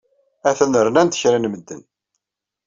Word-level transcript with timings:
Atan 0.49 0.73
rnan-d 0.85 1.13
kra 1.21 1.37
n 1.39 1.45
medden. 1.51 1.81